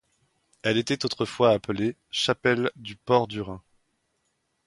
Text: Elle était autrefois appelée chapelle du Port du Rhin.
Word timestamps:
Elle 0.63 0.79
était 0.79 1.05
autrefois 1.05 1.51
appelée 1.51 1.95
chapelle 2.09 2.71
du 2.75 2.95
Port 2.95 3.27
du 3.27 3.39
Rhin. 3.39 3.61